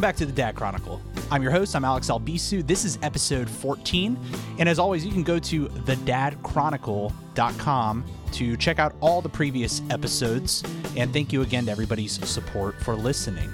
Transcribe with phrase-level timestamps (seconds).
[0.00, 0.98] Welcome back to the Dad Chronicle.
[1.30, 2.66] I'm your host, I'm Alex Albisu.
[2.66, 4.18] This is episode 14.
[4.58, 10.64] And as always, you can go to thedadchronicle.com to check out all the previous episodes.
[10.96, 13.50] And thank you again to everybody's support for listening.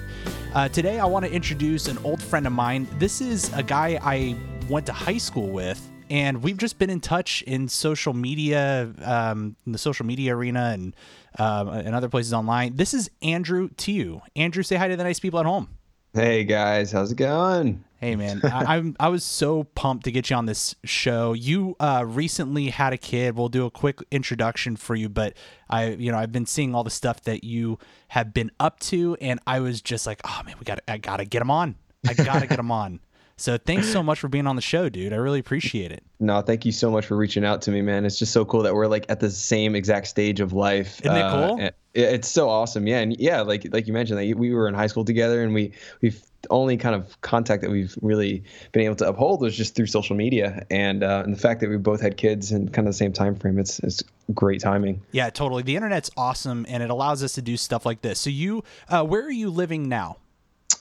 [0.53, 2.87] Uh, today, I want to introduce an old friend of mine.
[2.93, 4.37] This is a guy I
[4.69, 9.57] went to high school with, and we've just been in touch in social media, um,
[9.65, 10.95] in the social media arena, and
[11.39, 12.77] um, and other places online.
[12.77, 14.21] This is Andrew Tiu.
[14.37, 15.76] Andrew, say hi to the nice people at home.
[16.17, 17.83] Hey guys, how's it going?
[18.01, 21.33] Hey man, I, I'm I was so pumped to get you on this show.
[21.33, 23.35] You uh, recently had a kid.
[23.35, 25.35] We'll do a quick introduction for you, but
[25.69, 29.15] I, you know, I've been seeing all the stuff that you have been up to,
[29.21, 31.75] and I was just like, oh man, we got, I gotta get him on.
[32.07, 32.99] I gotta get him on.
[33.39, 35.13] So thanks so much for being on the show, dude.
[35.13, 36.03] I really appreciate it.
[36.19, 38.03] No, thank you so much for reaching out to me, man.
[38.03, 40.99] It's just so cool that we're like at the same exact stage of life.
[41.01, 41.61] Isn't it cool?
[41.61, 42.99] Uh, it's so awesome, yeah.
[42.99, 45.71] And yeah, like like you mentioned, like we were in high school together, and we
[46.01, 49.85] we've only kind of contact that we've really been able to uphold was just through
[49.85, 52.93] social media, and uh, and the fact that we both had kids in kind of
[52.93, 53.59] the same time frame.
[53.59, 54.03] It's it's
[54.33, 55.01] great timing.
[55.11, 55.61] Yeah, totally.
[55.61, 58.19] The internet's awesome, and it allows us to do stuff like this.
[58.19, 60.17] So you, uh, where are you living now?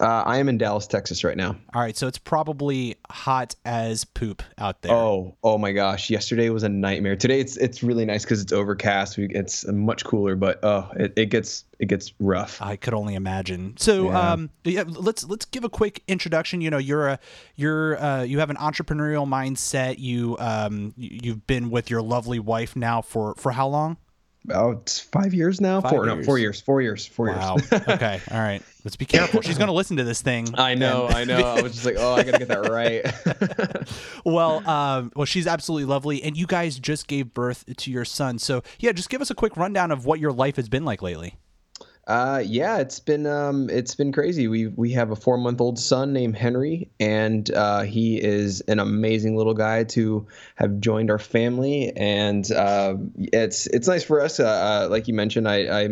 [0.00, 1.56] Uh, I am in Dallas, Texas right now.
[1.74, 4.92] All right, so it's probably hot as poop out there.
[4.92, 6.10] Oh, oh my gosh!
[6.10, 7.16] Yesterday was a nightmare.
[7.16, 9.16] Today it's it's really nice because it's overcast.
[9.16, 12.60] We, it's much cooler, but oh, it, it gets it gets rough.
[12.60, 13.76] I could only imagine.
[13.76, 14.32] So, yeah.
[14.32, 16.60] um, yeah, let's let's give a quick introduction.
[16.60, 17.18] You know, you're a
[17.54, 19.98] you're uh, you have an entrepreneurial mindset.
[19.98, 23.96] You um, you've been with your lovely wife now for for how long?
[24.46, 25.80] About five years now.
[25.80, 26.16] Five four, years.
[26.18, 26.60] no, four years.
[26.60, 27.06] Four years.
[27.06, 27.56] Four wow.
[27.56, 27.72] years.
[27.88, 28.20] okay.
[28.30, 28.62] All right.
[28.84, 29.42] Let's be careful.
[29.42, 30.48] She's going to listen to this thing.
[30.54, 31.06] I know.
[31.06, 31.14] And...
[31.14, 31.40] I know.
[31.40, 33.04] I was just like, oh, I got to get that right.
[34.24, 38.38] well, um, well, she's absolutely lovely, and you guys just gave birth to your son.
[38.38, 41.02] So, yeah, just give us a quick rundown of what your life has been like
[41.02, 41.34] lately.
[42.06, 44.46] Uh, yeah, it's been um, it's been crazy.
[44.46, 48.78] We we have a four month old son named Henry, and uh, he is an
[48.78, 50.24] amazing little guy to
[50.54, 51.92] have joined our family.
[51.96, 54.38] And uh, it's it's nice for us.
[54.38, 55.82] Uh, uh, like you mentioned, I I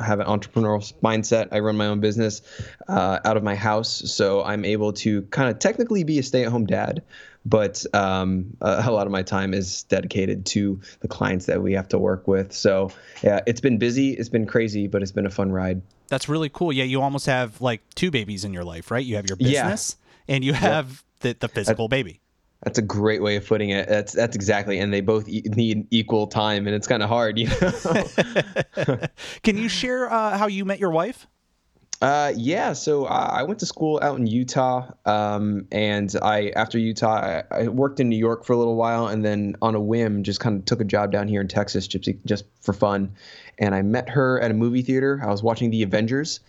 [0.00, 1.48] have an entrepreneurial mindset.
[1.50, 2.42] I run my own business
[2.86, 6.44] uh, out of my house, so I'm able to kind of technically be a stay
[6.44, 7.02] at home dad
[7.44, 11.72] but um, a, a, lot of my time is dedicated to the clients that we
[11.74, 12.52] have to work with.
[12.52, 12.90] So
[13.22, 15.82] yeah, it's been busy, it's been crazy, but it's been a fun ride.
[16.08, 16.72] That's really cool.
[16.72, 19.04] Yeah, you almost have like two babies in your life, right?
[19.04, 19.96] You have your business
[20.28, 20.34] yeah.
[20.34, 20.88] and you have
[21.22, 21.38] yep.
[21.40, 22.20] the, the physical baby.
[22.62, 23.88] That's a great way of putting it.
[23.88, 27.38] That's that's exactly, and they both e- need equal time, and it's kind of hard,
[27.38, 29.00] you know.
[29.42, 31.26] Can you share uh, how you met your wife?
[32.04, 37.14] Uh, yeah, so I went to school out in Utah, um, and I after Utah,
[37.14, 40.22] I, I, worked in New York for a little while, and then on a whim,
[40.22, 43.14] just kind of took a job down here in Texas, just just for fun.
[43.58, 45.18] And I met her at a movie theater.
[45.24, 46.40] I was watching The Avengers,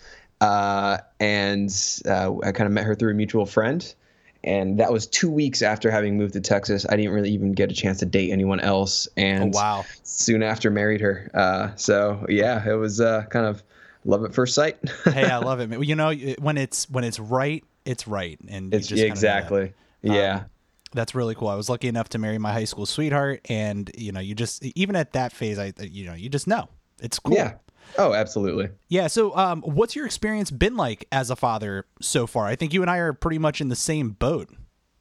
[0.42, 1.74] uh, and
[2.06, 3.96] uh, I kind of met her through a mutual friend.
[4.44, 6.86] And that was two weeks after having moved to Texas.
[6.90, 9.86] I didn't really even get a chance to date anyone else, and oh, wow.
[10.04, 11.32] soon after married her.
[11.34, 13.64] Uh, so yeah, it was uh, kind of
[14.06, 14.78] love at first sight.
[15.06, 15.84] hey, I love it.
[15.86, 20.36] You know, when it's when it's right, it's right, and it's exactly yeah.
[20.36, 20.46] Um,
[20.94, 21.50] that's really cool.
[21.50, 24.64] I was lucky enough to marry my high school sweetheart, and you know, you just
[24.64, 26.70] even at that phase, I you know, you just know
[27.02, 27.36] it's cool.
[27.36, 27.56] Yeah.
[27.98, 28.70] Oh, absolutely.
[28.90, 29.08] Yeah.
[29.08, 32.48] So, um, what's your experience been like as a father so far?
[32.48, 34.50] I think you and I are pretty much in the same boat.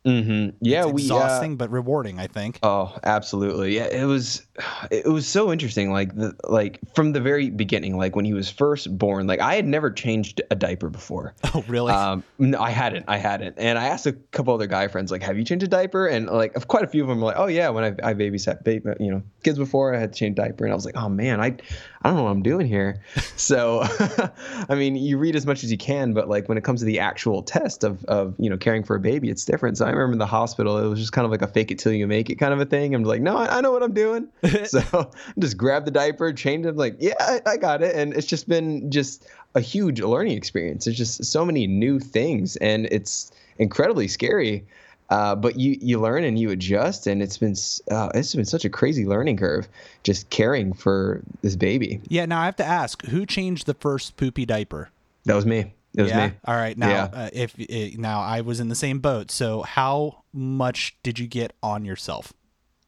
[0.04, 0.56] Mm-hmm.
[0.60, 2.20] Yeah, it's we exhausting uh, but rewarding.
[2.20, 2.58] I think.
[2.62, 3.74] Oh, absolutely.
[3.74, 4.46] Yeah, it was.
[4.90, 5.90] It was so interesting.
[5.90, 9.26] Like the like from the very beginning, like when he was first born.
[9.26, 11.34] Like I had never changed a diaper before.
[11.56, 11.92] Oh, really?
[11.92, 13.04] Um, no, I hadn't.
[13.06, 13.54] I hadn't.
[13.58, 16.26] And I asked a couple other guy friends, like, "Have you changed a diaper?" And
[16.26, 18.90] like, quite a few of them were like, "Oh yeah, when I I babysat baby,
[18.98, 21.40] you know, kids before, I had to change diaper." And I was like, "Oh man,
[21.40, 21.56] I
[22.02, 23.00] I don't know what I'm doing here."
[23.36, 23.82] so,
[24.68, 26.86] I mean, you read as much as you can, but like when it comes to
[26.86, 29.78] the actual test of of you know caring for a baby, it's different.
[29.78, 31.78] So I remember in the hospital, it was just kind of like a fake it
[31.78, 32.96] till you make it kind of a thing.
[32.96, 34.28] I'm like, no, I, I know what I'm doing.
[34.64, 36.76] so just grab the diaper, change it.
[36.76, 37.94] Like, yeah, I, I got it.
[37.94, 40.84] And it's just been just a huge learning experience.
[40.84, 44.64] There's just so many new things, and it's incredibly scary.
[45.10, 47.54] Uh, but you you learn and you adjust, and it's been
[47.90, 49.68] uh, it's been such a crazy learning curve
[50.02, 52.00] just caring for this baby.
[52.08, 52.24] Yeah.
[52.26, 54.90] Now I have to ask, who changed the first poopy diaper?
[55.24, 55.72] That was me.
[55.94, 56.28] It was yeah?
[56.28, 56.34] me.
[56.44, 56.76] All right.
[56.76, 57.08] Now, yeah.
[57.12, 59.30] uh, if it, eh, now I was in the same boat.
[59.30, 62.32] So how much did you get on yourself?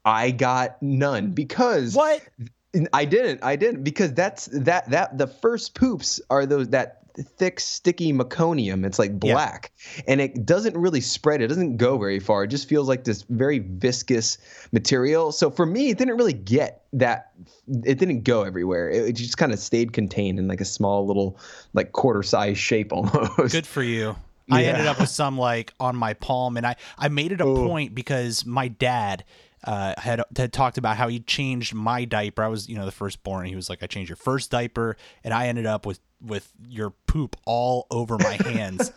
[0.07, 2.21] I got none because what?
[2.93, 3.43] I didn't.
[3.43, 8.85] I didn't because that's that that the first poops are those that thick, sticky meconium.
[8.85, 10.03] It's like black, yeah.
[10.07, 11.41] and it doesn't really spread.
[11.41, 12.45] It doesn't go very far.
[12.45, 14.37] It just feels like this very viscous
[14.71, 15.31] material.
[15.33, 17.31] So for me, it didn't really get that.
[17.67, 18.89] It didn't go everywhere.
[18.89, 21.37] It, it just kind of stayed contained in like a small little,
[21.73, 23.51] like quarter size shape almost.
[23.51, 24.15] Good for you.
[24.49, 27.45] I ended up with some like on my palm, and I I made it a
[27.45, 27.67] Ooh.
[27.67, 29.25] point because my dad
[29.63, 32.43] uh, had had talked about how he changed my diaper.
[32.43, 33.45] I was you know the firstborn.
[33.47, 36.91] He was like, I changed your first diaper, and I ended up with with your
[37.05, 38.91] poop all over my hands.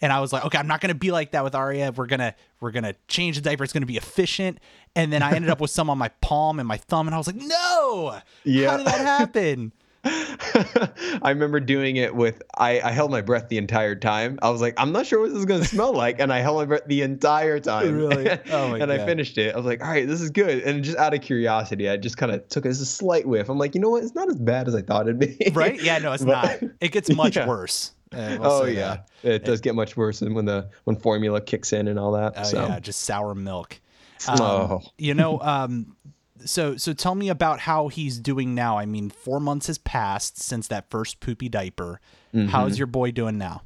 [0.00, 1.92] and I was like, okay, I'm not gonna be like that with Aria.
[1.92, 3.64] We're gonna we're gonna change the diaper.
[3.64, 4.58] It's gonna be efficient.
[4.94, 7.18] And then I ended up with some on my palm and my thumb, and I
[7.18, 8.70] was like, no, Yeah.
[8.70, 9.72] how did that happen?
[10.04, 14.38] I remember doing it with I, I held my breath the entire time.
[14.42, 16.56] I was like, I'm not sure what this is gonna smell like, and I held
[16.58, 17.92] my breath the entire time.
[18.02, 18.28] Really?
[18.52, 19.54] Oh my and I finished it.
[19.54, 20.62] I was like, all right, this is good.
[20.64, 23.48] And just out of curiosity, I just kind of took it as a slight whiff.
[23.48, 24.02] I'm like, you know what?
[24.02, 25.50] It's not as bad as I thought it'd be.
[25.52, 25.80] Right?
[25.80, 26.70] Yeah, no, it's But- not.
[26.80, 27.46] It gets much Yeah.
[27.46, 27.92] worse.
[28.12, 29.32] Uh, we'll oh yeah, that.
[29.34, 32.34] it does get much worse when the when formula kicks in and all that.
[32.36, 33.80] Oh so yeah, just sour milk.
[34.28, 34.82] Um, Oh.
[34.98, 35.96] You know, um,
[36.44, 38.78] so so tell me about how he's doing now.
[38.78, 42.00] I mean, four months has passed since that first poopy diaper.
[42.34, 42.48] Mm-hmm.
[42.48, 43.62] How's your boy doing now?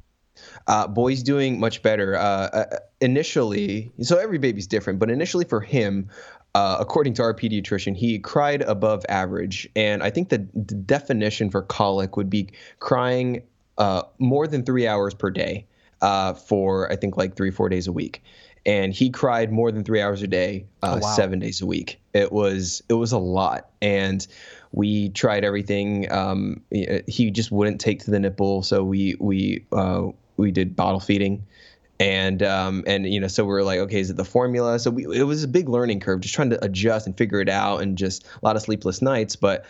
[0.67, 2.15] Uh, boy's doing much better.
[2.15, 2.65] Uh, uh,
[3.01, 6.09] initially, so every baby's different, but initially for him,
[6.53, 11.49] uh, according to our pediatrician, he cried above average, and I think the, the definition
[11.49, 13.43] for colic would be crying
[13.77, 15.65] uh, more than three hours per day
[16.01, 18.23] uh, for I think like three four days a week.
[18.67, 21.15] And he cried more than three hours a day, uh, Oh, wow.
[21.15, 21.99] seven days a week.
[22.13, 24.27] It was it was a lot, and
[24.73, 26.11] we tried everything.
[26.11, 26.61] Um,
[27.07, 31.43] he just wouldn't take to the nipple, so we we uh, we did bottle feeding,
[31.99, 34.79] and um, and you know, so we were like, okay, is it the formula?
[34.79, 37.49] So we, it was a big learning curve, just trying to adjust and figure it
[37.49, 39.37] out, and just a lot of sleepless nights.
[39.37, 39.65] But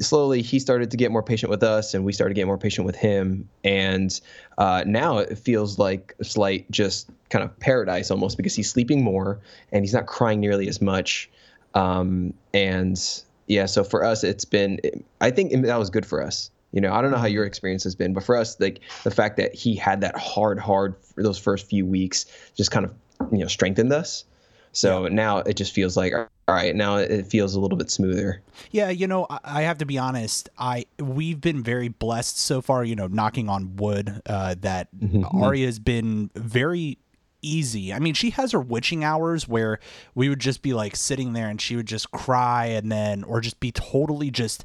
[0.00, 2.58] slowly, he started to get more patient with us, and we started to get more
[2.58, 4.20] patient with him, and
[4.58, 9.02] uh, now it feels like a slight just kind of paradise almost because he's sleeping
[9.02, 9.38] more
[9.72, 11.30] and he's not crying nearly as much.
[11.74, 12.98] Um, and
[13.46, 14.80] yeah, so for us, it's been,
[15.20, 16.50] I think that was good for us.
[16.72, 19.10] You know, I don't know how your experience has been, but for us, like the
[19.10, 22.26] fact that he had that hard, hard for those first few weeks
[22.56, 22.94] just kind of,
[23.32, 24.24] you know, strengthened us.
[24.72, 28.42] So now it just feels like, all right, now it feels a little bit smoother.
[28.70, 30.50] Yeah, you know, I, have to be honest.
[30.58, 32.84] I we've been very blessed so far.
[32.84, 35.42] You know, knocking on wood, uh, that Mm-hmm.
[35.42, 36.98] Aria has been very
[37.42, 37.92] easy.
[37.92, 39.78] I mean, she has her witching hours where
[40.14, 43.40] we would just be like sitting there and she would just cry and then, or
[43.40, 44.64] just be totally just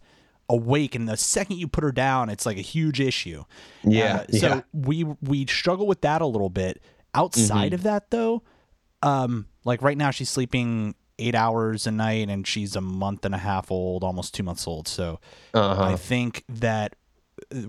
[0.49, 0.95] awake.
[0.95, 3.43] And the second you put her down, it's like a huge issue.
[3.83, 4.61] Yeah, Uh, so yeah.
[4.73, 6.81] we we struggle with that a little bit.
[7.13, 7.75] Outside Mm-hmm.
[7.75, 8.41] of that, though,
[9.03, 13.35] um, like right now she's sleeping eight hours a night and she's a month and
[13.35, 14.87] a half old, almost two months old.
[14.87, 15.19] So
[15.53, 15.83] Uh-huh.
[15.83, 16.95] I think that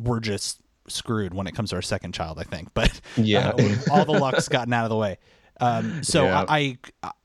[0.00, 2.39] we're just screwed when it comes to our second child.
[2.39, 3.51] I think, but Yeah.
[3.51, 5.19] uh, all the luck's gotten out of the way.
[5.61, 6.45] Um, so Yeah.
[6.49, 6.79] I,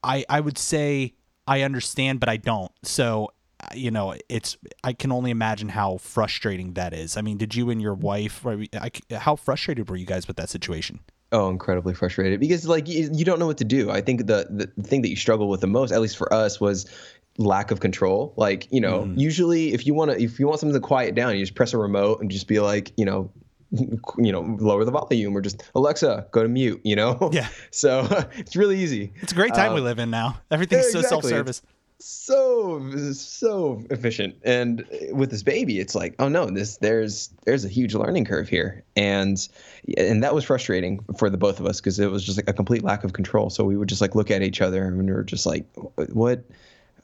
[0.04, 1.14] I I would say
[1.48, 2.72] I understand, but I don't.
[2.84, 7.18] So uh, you know, it's I can only imagine how frustrating that is.
[7.18, 8.46] I mean, did you and your wife?
[8.46, 11.00] I, how frustrated were you guys with that situation?
[11.32, 13.92] Oh, incredibly frustrated because like you, you don't know what to do.
[13.92, 16.60] I think the, the thing that you struggle with the most, at least for us,
[16.60, 16.90] was
[17.38, 18.34] lack of control.
[18.38, 19.20] Like you know, Mm-hmm.
[19.20, 21.74] usually if you want to, if you want something to quiet down, you just press
[21.74, 23.30] a remote and just be like, you know,
[24.18, 26.82] you know, lower the volume or just Alexa, go to mute.
[26.84, 27.30] You know.
[27.32, 27.48] Yeah.
[27.72, 29.14] So it's really easy.
[29.22, 30.40] It's a great time we live in now.
[30.52, 31.30] Everything's so exactly.
[31.30, 31.62] self-service.
[32.00, 32.82] so
[33.14, 37.94] so efficient and with this baby it's like oh no this there's there's a huge
[37.94, 39.50] learning curve here and
[39.98, 42.54] and that was frustrating for the both of us because it was just like a
[42.54, 45.12] complete lack of control so we would just like look at each other and we
[45.12, 45.66] were just like
[46.14, 46.44] what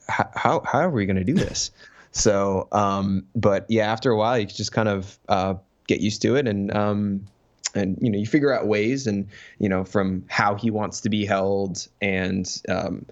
[0.08, 1.70] how how, how are we going to do this
[2.12, 5.54] so um but yeah after a while you just kind of uh
[5.86, 7.24] get used to it and um
[7.74, 9.26] and you know you figure out ways and
[9.58, 13.04] you know from how he wants to be held and um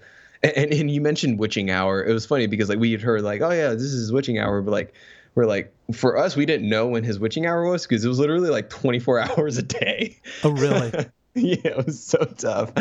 [0.42, 2.04] and, and you mentioned witching hour.
[2.04, 4.60] It was funny because like we had heard like oh yeah this is witching hour
[4.60, 4.92] but like
[5.34, 8.18] we're like for us we didn't know when his witching hour was because it was
[8.18, 10.18] literally like 24 hours a day.
[10.42, 10.92] Oh, really?
[11.34, 12.72] yeah it was so tough.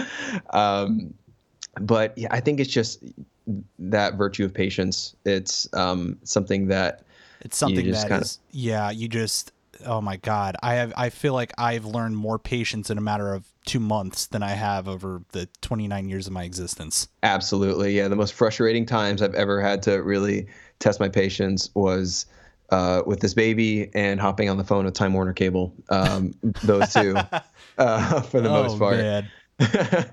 [0.50, 1.14] Um
[1.82, 3.02] but yeah i think it's just
[3.80, 5.16] that virtue of patience.
[5.26, 7.04] It's um something that
[7.42, 9.53] It's something that kinda- is- yeah, you just
[9.86, 10.56] oh my god.
[10.62, 14.28] I have I feel like I've learned more patience in a matter of 2 months
[14.28, 17.08] than I have over the 29 years of my existence.
[17.24, 17.98] Absolutely.
[17.98, 18.08] Yeah.
[18.08, 20.48] The most frustrating times I've ever had to really
[20.80, 22.26] test my patience was
[22.70, 25.74] uh, with this baby and hopping on the phone with Time Warner Cable.
[25.90, 27.16] Um, those two,
[27.78, 28.98] uh, for the most oh part.
[28.98, 29.30] man.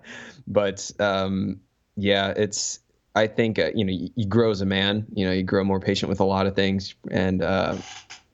[0.46, 1.60] but um,
[1.96, 2.80] yeah, it's,
[3.14, 5.64] I think, uh, you know, you, you grow as a man, you know, you grow
[5.64, 6.94] more patient with a lot of things.
[7.10, 7.76] And uh,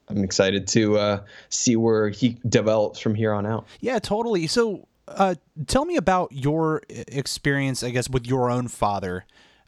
[0.08, 3.66] I'm excited to uh, see where he develops from here on out.
[3.80, 4.46] Yeah, totally.
[4.46, 5.34] So, uh,
[5.66, 9.24] tell me about your e- experience, I guess, with your own father,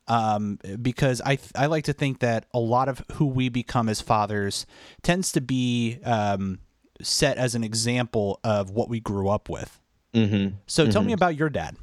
[0.07, 4.01] um, because I I like to think that a lot of who we become as
[4.01, 4.67] fathers
[5.03, 6.61] tends to be um,
[7.03, 9.81] set as an example of what we grew up with.
[10.15, 10.57] Mm-hmm.
[10.67, 11.77] So tell me about your dad.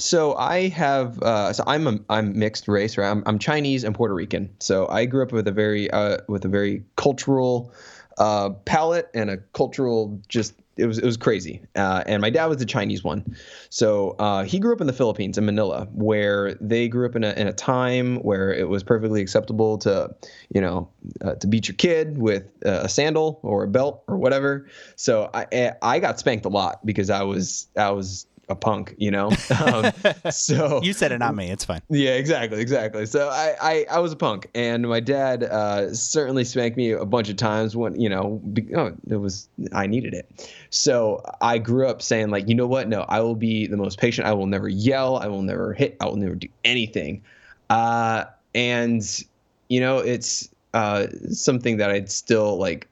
[0.00, 3.10] So I have, uh, so I'm a, I'm mixed race, right?
[3.10, 4.50] I'm, I'm Chinese and Puerto Rican.
[4.58, 7.72] So I grew up with a very uh, with a very cultural
[8.18, 11.62] uh, palate and a cultural just it was it was crazy.
[11.76, 13.36] Uh, and my dad was the Chinese one,
[13.68, 17.22] so uh, he grew up in the Philippines in Manila, where they grew up in
[17.22, 20.14] a in a time where it was perfectly acceptable to,
[20.54, 20.88] you know,
[21.22, 24.66] uh, to beat your kid with a sandal or a belt or whatever.
[24.96, 29.10] So I I got spanked a lot because I was I was a punk, you
[29.10, 29.30] know.
[29.60, 29.92] Um,
[30.30, 31.50] so You said it, not me.
[31.50, 31.82] It's fine.
[31.90, 33.06] yeah, exactly, exactly.
[33.06, 37.04] So I, I, I was a punk, and my dad uh, certainly spanked me a
[37.04, 40.50] bunch of times when you know be, oh, it was I needed it.
[40.70, 42.88] So I grew up saying like, you know what?
[42.88, 44.26] No, I will be the most patient.
[44.26, 45.18] I will never yell.
[45.18, 45.96] I will never hit.
[46.00, 47.22] I will never do anything.
[47.68, 49.24] Uh, and
[49.68, 52.88] you know, it's uh, something that I'd still like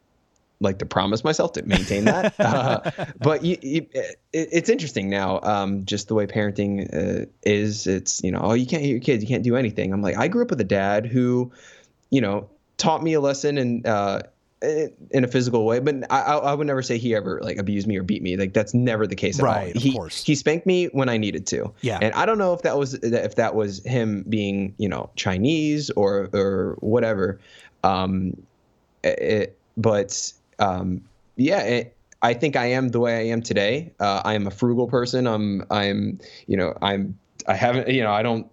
[0.61, 2.35] like to promise myself to maintain that.
[2.41, 7.87] uh, but you, you, it, it's interesting now, um, just the way parenting uh, is.
[7.87, 9.93] It's you know, oh, you can't hit your kids, you can't do anything.
[9.93, 11.53] I'm like, I grew up with a dad who,
[12.11, 13.87] you know, taught me a lesson and.
[13.87, 14.23] Uh,
[14.61, 17.97] in a physical way, but I, I would never say he ever like abused me
[17.97, 18.37] or beat me.
[18.37, 19.81] Like that's never the case at right, all.
[19.81, 20.25] He, of course.
[20.25, 21.73] he spanked me when I needed to.
[21.81, 22.00] Yeah.
[22.03, 25.91] And I don't know if that was if that was him being you know Chinese
[25.91, 27.38] or or whatever.
[27.85, 28.37] Um,
[29.05, 31.03] it, but um,
[31.37, 33.93] yeah, it, I think I am the way I am today.
[34.00, 35.27] Uh, I am a frugal person.
[35.27, 38.50] I'm, I'm, you know, I'm, I haven't, you know, I don't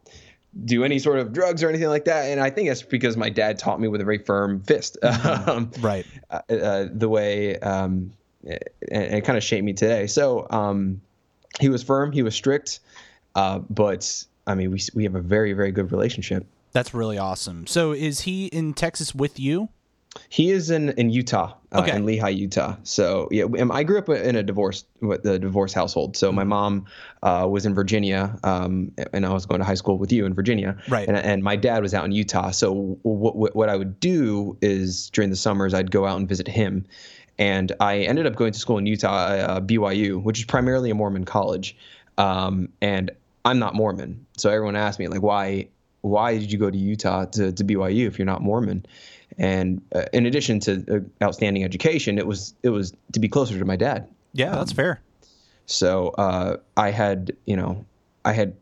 [0.63, 2.25] do any sort of drugs or anything like that.
[2.25, 4.97] And I think that's because my dad taught me with a very firm fist.
[5.01, 5.49] Mm-hmm.
[5.49, 6.05] um, right.
[6.29, 8.11] uh, uh, the way, um,
[8.43, 10.07] it kind of shaped me today.
[10.07, 11.01] So um,
[11.59, 12.11] he was firm.
[12.11, 12.79] He was strict.
[13.35, 16.45] Uh, but I mean, we we have a very very good relationship.
[16.71, 17.67] That's really awesome.
[17.67, 19.69] So is he in Texas with you?
[20.29, 21.91] He is in in Utah, uh, Okay.
[21.95, 22.75] in Lehi, Utah.
[22.83, 26.15] So yeah, I grew up in a divorce with the divorce household.
[26.17, 26.49] So my Mm-hmm.
[26.49, 26.85] mom
[27.23, 30.33] uh, was in Virginia, um, and I was going to high school with you in
[30.33, 30.77] Virginia.
[30.89, 31.07] Right.
[31.07, 32.51] And, and my dad was out in Utah.
[32.51, 36.27] So what what what I would do is during the summers I'd go out and
[36.29, 36.85] visit him,
[37.37, 40.95] and I ended up going to school in Utah, uh, BYU, which is primarily a
[40.95, 41.75] Mormon college,
[42.17, 43.11] um, and
[43.43, 44.25] I'm not Mormon.
[44.37, 45.67] So everyone asked me like, why
[46.01, 48.85] why did you go to Utah to, to BYU if you're not Mormon?
[49.37, 53.57] And uh, in addition to uh, outstanding education, it was it was to be closer
[53.57, 54.07] to my dad.
[54.33, 55.01] Yeah, that's fair.
[55.65, 57.85] So uh, I had you know
[58.23, 58.55] I had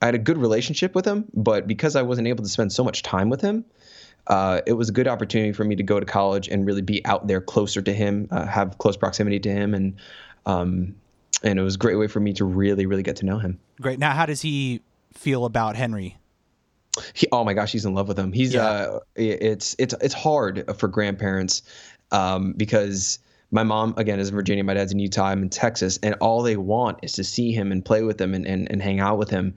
[0.00, 2.84] I had a good relationship with him, but because I wasn't able to spend so
[2.84, 3.64] much time with him,
[4.26, 7.04] uh, it was a good opportunity for me to go to college and really be
[7.04, 9.96] out there closer to him, uh, have close proximity to him, and
[10.46, 10.94] um,
[11.42, 13.58] and it was a great way for me to really really get to know him.
[13.80, 13.98] Great.
[13.98, 14.80] Now, how does he
[15.12, 16.16] feel about Henry?
[17.14, 18.32] He, oh my gosh, he's in love with him.
[18.32, 18.66] He's Yeah.
[18.66, 21.62] uh, it's it's it's hard for grandparents
[22.12, 23.18] um, because
[23.50, 26.42] my mom again is in Virginia, my dad's in Utah, I'm in Texas, and all
[26.42, 29.18] they want is to see him and play with him and and, and hang out
[29.18, 29.54] with him,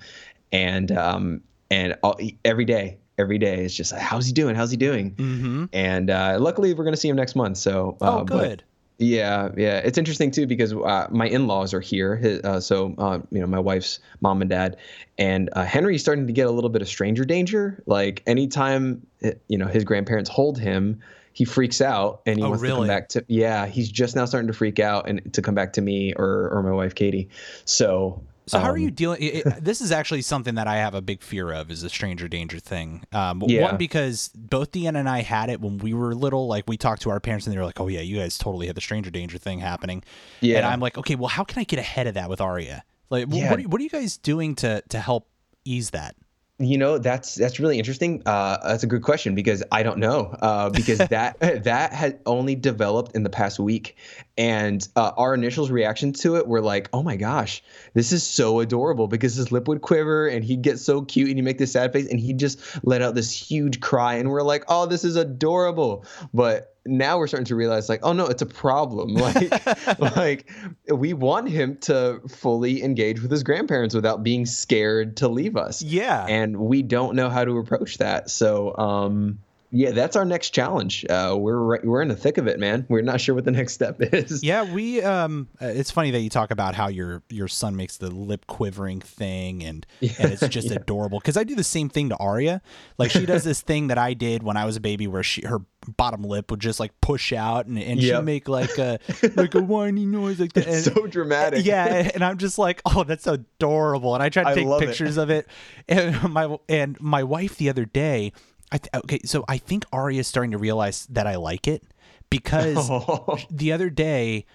[0.52, 1.42] and um
[1.72, 4.56] and all, every day, every day it's just like, how's he doing?
[4.56, 5.12] How's he doing?
[5.12, 5.66] Mm-hmm.
[5.74, 7.58] And uh, luckily, we're gonna see him next month.
[7.58, 8.64] So uh, Oh, good.
[9.00, 12.18] Yeah, yeah, it's interesting too because uh, my in-laws are here.
[12.18, 14.76] His, uh, so uh, you know, my wife's mom and dad,
[15.18, 17.82] and uh, Henry's starting to get a little bit of stranger danger.
[17.86, 21.00] Like anytime eh, you know his grandparents hold him,
[21.32, 23.24] he freaks out and he Oh, wants to come back to.
[23.30, 26.50] Yeah, he's just now starting to freak out and to come back to me or
[26.50, 27.30] or my wife Katie.
[27.66, 28.22] So.
[28.50, 29.22] So how are um, you dealing?
[29.22, 31.90] It, it- this is actually something that I have a big fear of is the
[31.90, 33.04] stranger danger thing.
[33.12, 33.64] Um, Yeah.
[33.64, 36.48] One because both Deanna and I had it when we were little.
[36.48, 38.68] Like we talked to our parents and they were like, "Oh yeah, you guys totally
[38.68, 40.04] had the stranger danger thing happening."
[40.42, 40.58] Yeah.
[40.58, 42.84] And I'm like, "Okay, well, how can I get ahead of that with Arya?
[43.10, 43.50] Like, Yeah.
[43.52, 45.28] what, are, what are you guys doing to to help
[45.66, 46.16] ease that?"
[46.62, 48.22] You know, that's that's really interesting.
[48.26, 52.56] Uh, that's a good question because I don't know uh, because that that had only
[52.56, 53.96] developed in the past week,
[54.38, 57.64] and uh, our initial reactions to it were like, "Oh my gosh,
[57.94, 61.38] this is so adorable!" Because his lip would quiver and he'd get so cute, and
[61.38, 64.42] he'd make this sad face, and he'd just let out this huge cry, and we're
[64.42, 68.42] like, "Oh, this is adorable!" But now we're starting to realize, like, "Oh no, it's
[68.42, 70.50] a problem." Like, like
[70.92, 75.82] we want him to fully engage with his grandparents without being scared to leave us
[75.82, 76.26] Yeah.
[76.28, 78.30] and we don't know how to approach that.
[78.30, 79.40] So, um,
[79.72, 81.06] yeah, that's our next challenge.
[81.10, 82.86] Uh, we're right, we're in the thick of it, man.
[82.90, 84.44] We're not sure what the next step is.
[84.44, 87.98] Yeah, we um uh, it's funny that you talk about how your your son makes
[87.98, 92.10] the lip quivering thing and and it's just adorable cuz I do the same thing
[92.10, 92.62] to Aria.
[92.98, 95.46] Like she does this thing that I did when I was a baby where she
[95.46, 95.60] her
[95.98, 99.00] bottom lip would just like push out and and she'd make like a
[99.36, 100.68] like a whiny noise like that.
[100.68, 101.66] And, so dramatic.
[101.66, 104.14] yeah, and- I'm just like, oh, that's adorable.
[104.14, 104.88] And I tried to I take love it.
[104.88, 105.48] pictures of it.
[105.88, 108.34] And my and my wife the other day,
[108.72, 111.84] I th- okay, so I think Arya is starting to realize that I like it
[112.30, 113.38] because Oh.
[113.50, 114.46] the other day,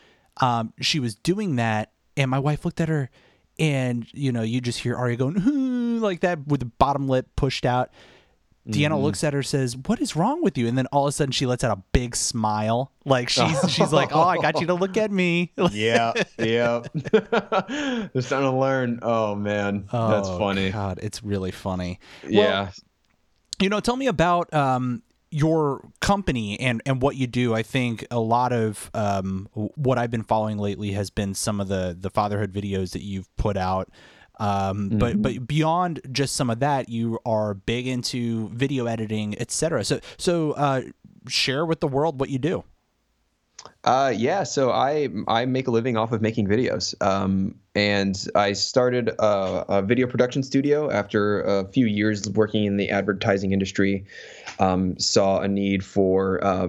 [0.41, 3.11] um, she was doing that and my wife looked at her,
[3.59, 7.67] and you know, you just hear Arya going like that with the bottom lip pushed
[7.67, 7.91] out.
[8.67, 8.95] Deanna Mm-hmm.
[9.03, 11.33] looks at her, says, "What is wrong with you?" And then all of a sudden,
[11.33, 14.75] she lets out a big smile, like she's she's like, "Oh, I got you to
[14.75, 16.81] look at me." yeah, yeah.
[16.95, 19.01] They're starting to learn.
[19.03, 20.71] Oh man, that's Oh, funny.
[20.71, 21.99] God, it's really funny.
[22.27, 22.71] Yeah.
[23.61, 27.55] You know, tell me about um, your company and and what you do.
[27.55, 31.69] I think a lot of um, what I've been following lately has been some of
[31.69, 33.91] the the fatherhood videos that you've put out.
[34.41, 39.85] Um, but but beyond just some of that, you are big into video editing, etc.
[39.85, 40.83] So so uh,
[41.29, 42.65] share with the world what you do.
[43.85, 48.55] Uh, yeah, so I I make a living off of making videos, um, and I
[48.55, 54.05] started a, a video production studio after a few years working in the advertising industry.
[54.59, 56.69] Um, saw a need for uh,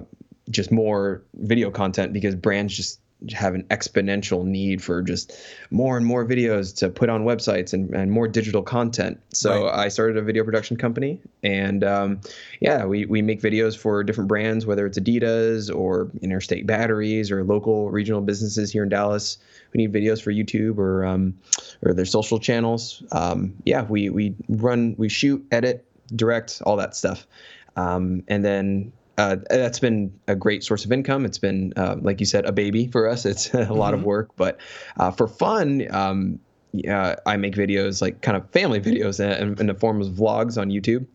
[0.49, 2.99] just more video content because brands just
[3.33, 5.33] have an exponential need for just
[5.71, 9.19] more and more videos to put on websites and, and more digital content.
[9.33, 9.85] So Right.
[9.85, 12.21] I started a video production company, and um,
[12.59, 17.43] yeah, we, we make videos for different brands, whether it's Adidas or Interstate Batteries or
[17.43, 19.37] local regional businesses here in Dallas.
[19.73, 21.37] We need videos for YouTube or um,
[21.81, 23.03] or their social channels.
[23.11, 27.27] Um, yeah, we we run, we shoot, edit, direct, all that stuff,
[27.75, 28.91] um, and then.
[29.17, 31.25] Uh, that's been a great source of income.
[31.25, 33.25] It's been, uh, like you said, a baby for us.
[33.25, 34.59] It's a lot of work, but
[34.97, 36.39] uh, for fun, um,
[36.73, 40.59] yeah, I make videos like kind of family videos in, in the form of vlogs
[40.59, 41.05] on YouTube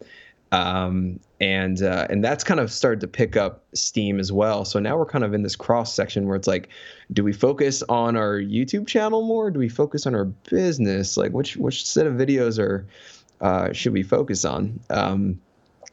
[0.52, 4.64] um, and uh, and that's kind of started to pick up steam as well.
[4.64, 6.69] So now we're kind of in this cross section where it's like,
[7.12, 9.47] do we focus on our YouTube channel more?
[9.47, 11.16] Or do we focus on our business?
[11.16, 12.87] Like, which which set of videos are
[13.40, 14.81] uh, should we focus on?
[14.90, 15.40] Um,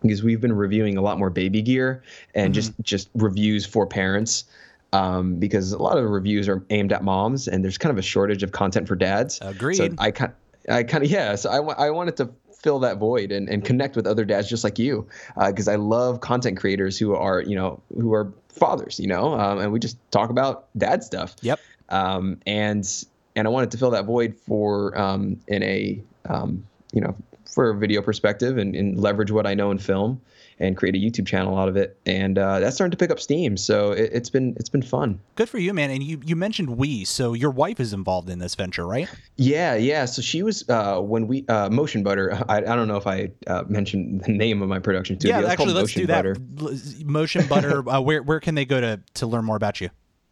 [0.01, 2.03] because we've been reviewing a lot more baby gear
[2.35, 4.45] and just just reviews for parents.
[4.93, 7.97] Um, because a lot of the reviews are aimed at moms, and there's kind of
[7.97, 9.35] a shortage of content for dads.
[9.35, 9.95] So Agreed.
[9.97, 10.31] I kind,
[10.69, 11.35] I kind of yeah.
[11.35, 14.63] So I, I wanted to fill that void and, and connect with other dads just
[14.63, 15.07] like you,
[15.45, 19.59] because I love content creators who are you know who are fathers, you know, um,
[19.59, 21.35] and we just talk about dad stuff.
[21.41, 21.59] Yep.
[21.89, 23.05] Um, and
[23.35, 27.15] and I wanted to fill that void for um, in a um, you know
[27.49, 30.21] for a video perspective and, and leverage what I know in film
[30.59, 31.99] and create a YouTube channel out of it.
[32.05, 33.57] And uh, that's starting to pick up steam.
[33.57, 35.19] So it, it's been it's been fun.
[35.35, 35.91] Good for you, man.
[35.91, 39.07] And you you mentioned we, so your wife is involved in this venture, right?
[39.35, 40.05] Yeah, yeah.
[40.05, 42.33] So she was uh, when we uh, Motion Butter.
[42.49, 45.39] I, I don't know if I uh, mentioned the name of my production studio.
[45.39, 46.23] yeah, actually, let's Motion do that.
[46.23, 47.05] Butter.
[47.05, 47.89] Motion Butter.
[47.89, 49.89] uh, where where can they go to to learn more about you?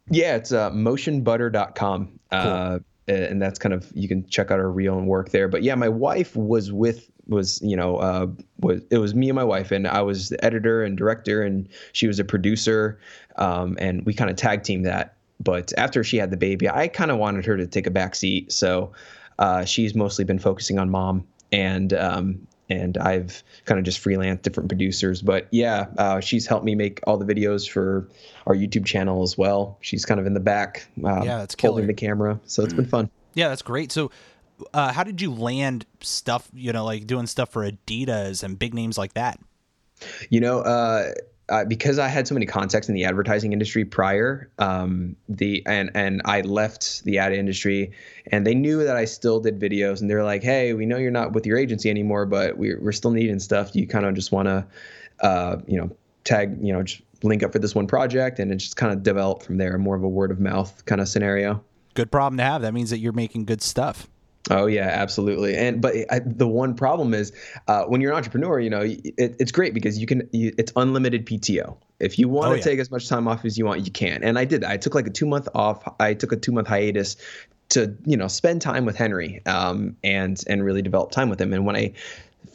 [0.08, 2.20] Yeah, it's uh, motionbutter.com.
[2.30, 5.48] Uh, and that's kind of you can check out our reel and work there.
[5.48, 8.26] But yeah, my wife was with was you know uh,
[8.60, 11.68] was it was me and my wife and I was the editor and director and
[11.92, 12.98] she was a producer
[13.36, 15.14] um, and we kind of tag team that.
[15.38, 18.14] But after she had the baby, I kind of wanted her to take a back
[18.14, 18.50] seat.
[18.52, 18.92] So
[19.38, 24.42] uh, she's mostly been focusing on mom and um, and I've kind of just freelanced
[24.42, 25.22] different producers.
[25.22, 28.08] But yeah, uh, she's helped me make all the videos for
[28.46, 29.78] our YouTube channel as well.
[29.80, 32.86] She's kind of in the back, uh, Yeah, that's holding the camera, so it's been
[32.86, 33.10] fun.
[33.34, 33.92] Yeah, that's great.
[33.92, 34.10] So,
[34.72, 36.48] uh, how did you land stuff?
[36.54, 39.38] You know, like doing stuff for Adidas and big names like that.
[40.30, 40.60] You know,
[41.48, 45.90] uh, because I had so many contacts in the advertising industry prior, um, the and
[45.94, 47.92] and I left the ad industry,
[48.32, 51.12] and they knew that I still did videos, and they're like, "Hey, we know you're
[51.12, 53.72] not with your agency anymore, but we're we're still needing stuff.
[53.72, 54.66] Do you kind of just want to,
[55.20, 58.56] uh, you know, tag, you know, just link up for this one project?" And it
[58.56, 61.62] just kind of developed from there, more of a word of mouth kind of scenario.
[61.94, 62.62] Good problem to have.
[62.62, 64.08] That means that you're making good stuff.
[64.50, 65.56] Oh yeah, absolutely.
[65.56, 67.32] And but I, the one problem is
[67.66, 70.28] uh, when you're an entrepreneur, you know, it, it's great because you can.
[70.32, 71.76] You, it's unlimited PTO.
[71.98, 72.62] If you want Oh, to yeah.
[72.62, 74.22] take as much time off as you want, you can.
[74.22, 74.62] And I did.
[74.62, 75.82] I took like a two month off.
[75.98, 77.16] I took a two month hiatus
[77.70, 81.52] to you know spend time with Henry um, and and really develop time with him.
[81.52, 81.92] And when I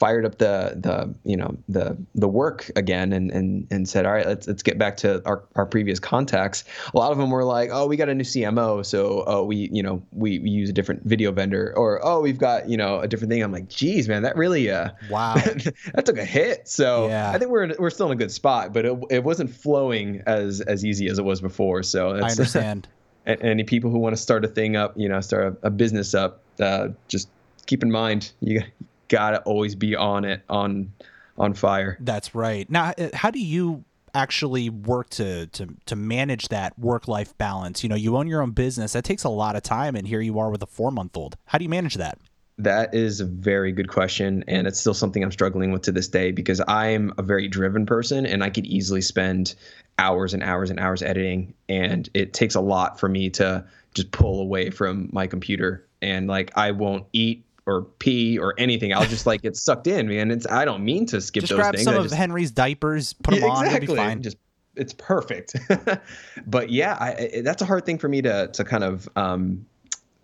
[0.02, 4.14] fired up the the you know the the work again and and and said all
[4.14, 7.44] right let's let's get back to our, our previous contacts a lot of them were
[7.44, 10.72] like oh we got a new cmo so oh we you know we, we use
[10.72, 13.70] a different video vendor or oh we've got you know a different thing i'm like
[13.70, 15.36] geez man that really uh Wow.
[15.94, 17.30] that took a hit so Yeah.
[17.30, 20.24] i think we're in, we're still in a good spot but it, it wasn't flowing
[20.26, 22.88] as as easy as it was before so I understand.
[23.28, 26.16] any people who want to start a thing up, you know, start a, a business
[26.16, 27.30] up, uh, just
[27.68, 28.64] keep in mind you
[29.12, 30.92] gotta always be on it, on
[31.38, 31.98] on fire.
[32.00, 32.68] That's right.
[32.70, 37.84] Now, how do you actually work to to to manage that work life balance?
[37.84, 38.94] You know, you own your own business.
[38.94, 41.38] That takes a lot of time, and here you are with a four month old.
[41.46, 42.18] How do you manage that?
[42.58, 46.08] That is a very good question, and it's still something I'm struggling with to this
[46.08, 49.56] day because I'm a very driven person, and I could easily spend
[49.98, 54.12] hours and hours and hours editing, and it takes a lot for me to just
[54.12, 58.94] pull away from my computer and like I won't eat or pee or anything.
[58.94, 60.32] I'll just like get sucked in, man.
[60.32, 61.86] It's I don't mean to skip just those grab things.
[61.86, 64.22] some I of just, Henry's diapers, put them Yeah, on, it'll be fine.
[64.22, 64.38] Just
[64.76, 65.56] it's perfect.
[66.48, 69.66] but yeah, I, I, that's a hard thing for me to to kind of um,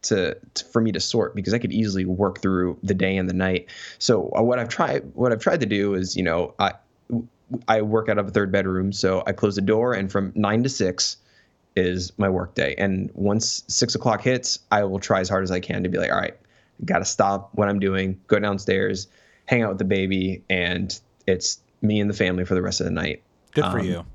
[0.03, 3.29] to, to for me to sort because I could easily work through the day and
[3.29, 3.67] the night.
[3.99, 6.73] So uh, what I've tried what I've tried to do is you know I
[7.67, 10.63] I work out of a third bedroom, so I close the door and from nine
[10.63, 11.17] to six
[11.75, 12.75] is my work day.
[12.77, 15.97] And once six o'clock hits, I will try as hard as I can to be
[15.97, 16.35] like, all right,
[16.85, 19.07] got to stop what I'm doing, go downstairs,
[19.45, 22.85] hang out with the baby, and it's me and the family for the rest of
[22.85, 23.23] the night.
[23.53, 24.05] Good for Um, you.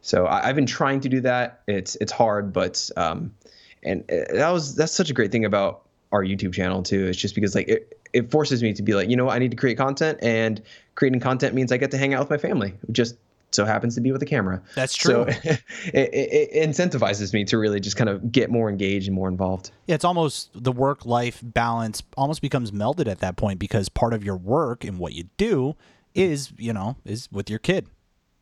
[0.00, 1.62] So I, I've been trying to do that.
[1.66, 3.34] It's it's hard, but um,
[3.82, 7.06] and uh, that was that's such a great thing about our YouTube channel too.
[7.06, 9.38] It's just because like it it forces me to be like, you know, what, I
[9.38, 10.60] need to create content, and
[10.96, 12.74] creating content means I get to hang out with my family.
[12.90, 13.16] Just
[13.52, 14.62] so happens to be with a camera.
[14.74, 15.26] That's true.
[15.26, 15.62] So it,
[15.94, 19.70] it, it incentivizes me to really just kind of get more engaged and more involved.
[19.86, 24.14] Yeah, it's almost the work life balance almost becomes melded at that point because part
[24.14, 25.76] of your work and what you do
[26.14, 27.86] is, you know, is with your kid.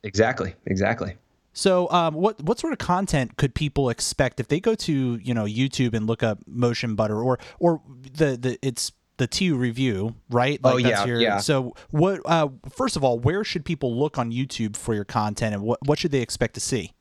[0.03, 0.55] Exactly.
[0.65, 1.15] Exactly.
[1.53, 5.33] So, um, what what sort of content could people expect if they go to you
[5.33, 7.81] know YouTube and look up Motion Butter or or
[8.13, 10.61] the the it's the Tiu review, right?
[10.63, 11.37] Like Oh, yeah, yeah.
[11.37, 12.21] So, what?
[12.25, 15.77] Uh, first of all, where should people look on YouTube for your content, and what
[15.85, 16.93] what should they expect to see?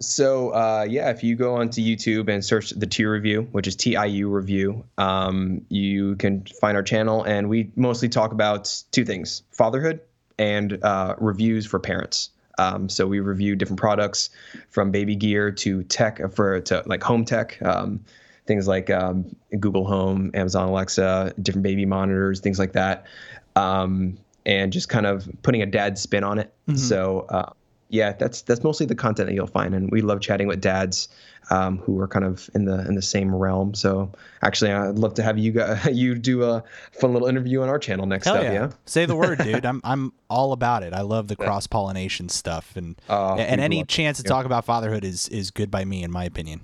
[0.00, 3.76] So uh, yeah, if you go onto YouTube and search the TIU review, which is
[3.76, 9.42] TIU review, um, you can find our channel, and we mostly talk about two things:
[9.52, 10.00] fatherhood
[10.38, 12.30] and uh, reviews for parents.
[12.58, 14.30] Um, so we review different products
[14.70, 17.62] from baby gear to tech for to like home tech.
[17.62, 18.04] Um,
[18.50, 19.24] things like um,
[19.60, 23.06] Google Home, Amazon Alexa, different baby monitors, things like that,
[23.54, 26.52] um, and just kind of putting a dad spin on it.
[26.74, 27.52] So uh,
[27.88, 31.08] yeah, that's that's mostly the content that you'll find, and we love chatting with dads
[31.50, 33.74] um, who are kind of in the in the same realm.
[33.74, 34.10] So
[34.42, 37.78] actually, I'd love to have you guys, you do a fun little interview on our
[37.78, 38.42] channel next Hell up.
[38.44, 38.52] yeah.
[38.52, 38.70] Yeah.
[38.86, 39.66] Say the word, dude.
[39.70, 40.92] I'm I'm all about it.
[40.92, 45.04] I love the cross pollination stuff, and Oh, and any chance to talk about fatherhood
[45.04, 46.60] is is good by me, in my opinion.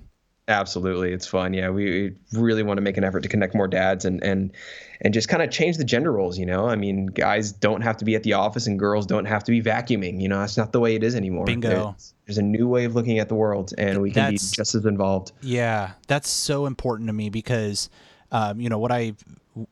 [0.49, 1.53] Absolutely, it's fun.
[1.53, 4.51] Yeah, we really want to make an effort to connect more dads and and
[5.01, 6.37] and just kind of change the gender roles.
[6.37, 9.25] You know, I mean, guys don't have to be at the office and girls don't
[9.25, 10.21] have to be vacuuming.
[10.21, 11.45] You know, that's not the way it is anymore.
[11.45, 11.69] Bingo.
[11.69, 14.55] There's, there's a new way of looking at the world, and we can That's- be
[14.55, 15.33] just as involved.
[15.41, 17.89] Yeah, that's so important to me because,
[18.31, 19.15] um, you know, what I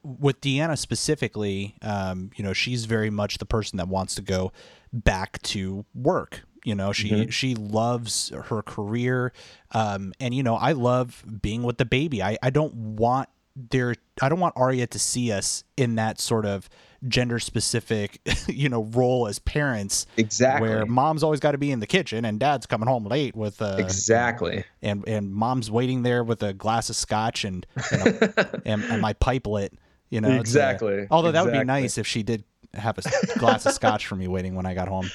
[0.04, 4.52] with Deanna specifically, um, you know, she's very much the person that wants to go
[4.92, 6.42] back to work.
[6.66, 9.32] You know, she she loves her career,
[9.72, 12.24] um, and you know, I love being with the baby.
[12.24, 13.94] I I don't want there.
[14.22, 16.68] I don't want Arya to see us in that sort of
[17.08, 20.08] gender specific, you know, role as parents.
[20.18, 20.68] Exactly.
[20.68, 23.62] Where mom's always got to be in the kitchen and dad's coming home late with
[23.62, 24.64] uh, Exactly.
[24.82, 29.02] and and mom's waiting there with a glass of scotch and and, a, and, and
[29.02, 29.74] my pipe lit.
[30.10, 32.44] You know, Exactly, although that would be nice if she did
[32.78, 35.10] have a glass of scotch for me waiting when I got home.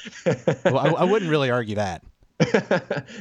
[0.64, 2.02] Well, I, I wouldn't really argue that.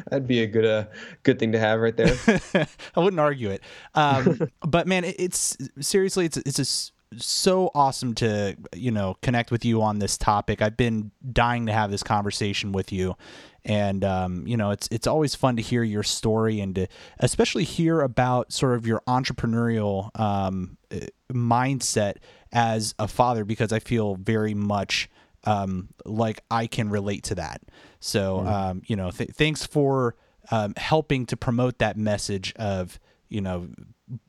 [0.10, 0.86] That'd be a good uh,
[1.24, 2.16] good thing to have right there.
[2.96, 3.62] I wouldn't argue it.
[3.94, 9.52] Um, but man, it, it's seriously, it's it's just so awesome to you know connect
[9.52, 10.62] with you on this topic.
[10.62, 13.18] I've been dying to have this conversation with you,
[13.66, 16.88] and um, you know it's it's always fun to hear your story and to
[17.20, 21.00] especially hear about sort of your entrepreneurial um, uh,
[21.32, 22.16] mindset
[22.52, 25.10] as a father because I feel very much
[25.44, 27.62] um, like I can relate to that.
[28.00, 30.16] So, um, you know, th- thanks for
[30.52, 33.70] um, helping to promote that message of, you know,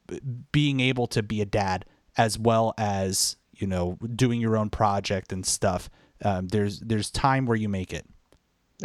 [0.07, 0.21] b-
[0.53, 1.85] being able to be a dad
[2.17, 5.89] as well as, you know, doing your own project and stuff.
[6.23, 8.07] Um, there's there's time where you make it.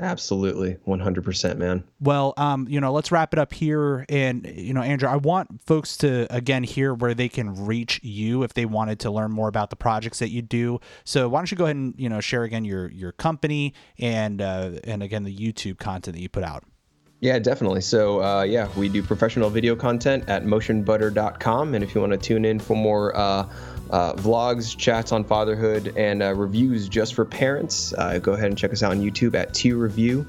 [0.01, 1.84] Absolutely, 100%, man.
[1.99, 4.05] Well, um, you know, let's wrap it up here.
[4.10, 8.43] And you know, Andrew, I want folks to again hear where they can reach you
[8.43, 10.79] if they wanted to learn more about the projects that you do.
[11.03, 14.41] So why don't you go ahead and you know share again your your company and
[14.41, 16.63] uh, and again the YouTube content that you put out.
[17.25, 17.81] Yeah, definitely.
[17.81, 21.73] So, uh, yeah, we do professional video content at motionbutter.com.
[21.73, 23.49] And if you want to tune in for more uh,
[23.89, 28.55] uh, vlogs, chats on fatherhood, and uh, reviews just for parents, uh, go ahead and
[28.55, 30.23] check us out on YouTube at TIU Review.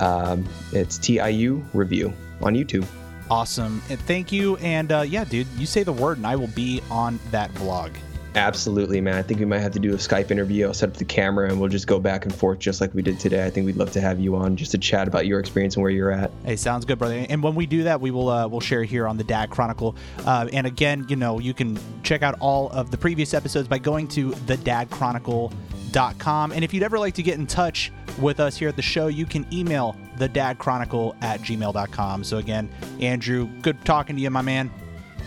[0.00, 2.86] Um, it's TIU Review on YouTube.
[3.30, 4.56] Awesome, and thank you.
[4.56, 7.92] And uh, yeah, dude, you say the word, and I will be on that vlog.
[8.34, 9.14] Absolutely, man.
[9.14, 10.66] I think we might have to do a Skype interview.
[10.66, 13.02] I'll set up the camera and we'll just go back and forth just like we
[13.02, 13.44] did today.
[13.44, 15.82] I think we'd love to have you on just to chat about your experience and
[15.82, 16.30] where you're at.
[16.44, 17.26] Hey, sounds good, brother.
[17.28, 19.96] And when we do that, we will uh, we'll share here on the Dad Chronicle.
[20.24, 23.76] Uh, and again, you know, you can check out all of the previous episodes by
[23.78, 26.52] going to thedadchronicle.com.
[26.52, 29.08] And if you'd ever like to get in touch with us here at the show,
[29.08, 32.24] you can email the dad chronicle at gmail.com.
[32.24, 34.70] So, again, Andrew, good talking to you, my man.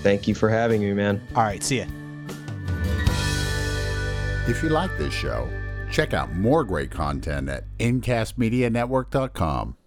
[0.01, 1.25] Thank you for having me, man.
[1.35, 1.85] All right, see ya.
[4.47, 5.49] If you like this show,
[5.89, 9.77] check out more great content at incastmedianetwork.com.